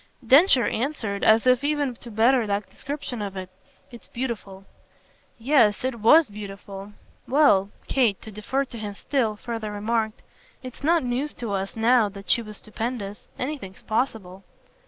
Densher 0.25 0.65
answered 0.65 1.23
as 1.23 1.45
if 1.45 1.63
even 1.63 1.93
to 1.97 2.09
better 2.09 2.47
that 2.47 2.67
description 2.67 3.21
of 3.21 3.37
it. 3.37 3.51
"It's 3.91 4.07
beautiful." 4.07 4.65
"Yes 5.37 5.83
it 5.85 5.99
WAS 5.99 6.27
beautiful. 6.27 6.93
Well," 7.27 7.69
Kate, 7.87 8.19
to 8.23 8.31
defer 8.31 8.65
to 8.65 8.79
him 8.79 8.95
still, 8.95 9.35
further 9.35 9.71
remarked, 9.71 10.23
"it's 10.63 10.83
not 10.83 11.03
news 11.03 11.35
to 11.35 11.51
us 11.51 11.75
now 11.75 12.09
that 12.09 12.31
she 12.31 12.41
was 12.41 12.57
stupendous. 12.57 13.27
Anything's 13.37 13.83
possible." 13.83 14.43